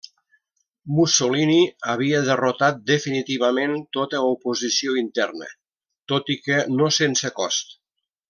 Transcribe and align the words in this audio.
Mussolini 0.99 1.57
havia 1.91 2.21
derrotat 2.29 2.79
definitivament 2.93 3.77
tota 3.99 4.23
oposició 4.31 4.97
interna, 5.03 5.51
tot 6.15 6.33
i 6.37 6.39
que 6.47 6.59
no 6.81 6.89
sense 7.01 7.33
cost. 7.43 7.79